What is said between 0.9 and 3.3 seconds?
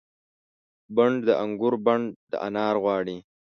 بڼ د انګور بڼ د انار غواړي